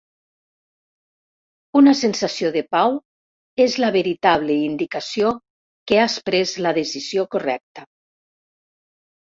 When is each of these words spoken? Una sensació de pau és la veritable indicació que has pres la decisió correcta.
Una 1.81 1.91
sensació 1.99 2.49
de 2.55 2.63
pau 2.75 2.97
és 3.67 3.77
la 3.83 3.91
veritable 3.97 4.57
indicació 4.71 5.35
que 5.93 6.01
has 6.07 6.19
pres 6.31 6.57
la 6.69 6.73
decisió 6.83 7.29
correcta. 7.37 7.89